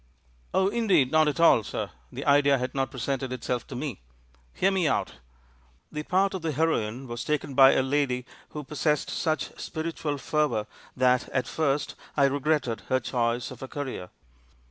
[0.51, 4.01] "Oh, indeed, not at all, sir— the idea had not presented itself to me.
[4.51, 5.17] Hear me out!
[5.91, 10.65] The part of the heroine was taken by a lady who possessed such spiritual fervour
[10.97, 14.09] that, at first, I regretted her choice of a career.